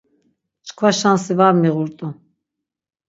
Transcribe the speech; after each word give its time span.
Çkva 0.67 0.89
şansi 0.99 1.33
va 1.39 1.47
miğu 1.59 1.81
rt̆u. 1.87 2.07